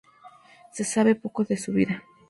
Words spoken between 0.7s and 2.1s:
Se sabe poco de su vida.